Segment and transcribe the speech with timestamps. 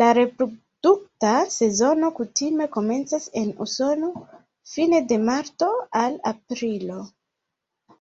[0.00, 4.10] La reprodukta sezono kutime komencas en Usono
[4.74, 7.00] fine de marto al aprilo.